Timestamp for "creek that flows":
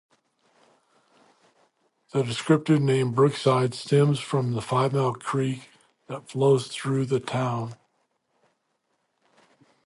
5.13-6.69